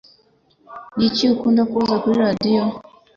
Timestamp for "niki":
0.95-1.23